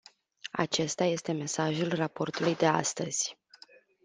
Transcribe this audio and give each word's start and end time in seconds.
Acesta 0.51 1.03
este 1.03 1.31
mesajul 1.31 1.93
raportului 1.95 2.55
de 2.55 2.65
astăzi. 2.65 3.37